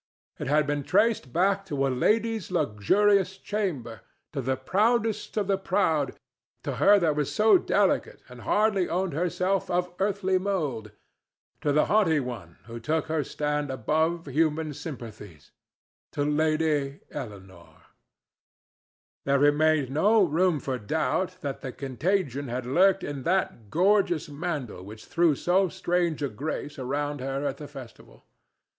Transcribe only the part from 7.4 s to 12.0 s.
delicate and hardly owned herself of earthly mould, to the